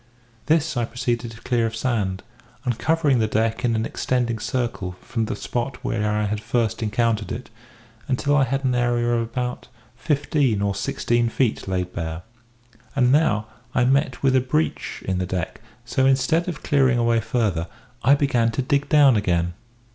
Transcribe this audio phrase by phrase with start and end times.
[0.47, 2.23] This I proceeded to clear of sand,
[2.65, 7.31] uncovering the deck in an extending circle from the spot where I had first encountered
[7.31, 7.51] it,
[8.07, 12.23] until I had an area of about fifteen or sixteen feet laid bare.
[12.95, 13.45] And now
[13.75, 17.67] I met with a breach in the deck; so instead of clearing away further,
[18.01, 19.53] I began to dig down again.